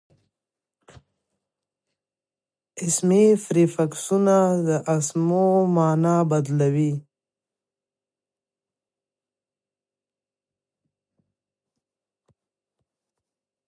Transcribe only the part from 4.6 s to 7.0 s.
د اسمو مانا بدلوي.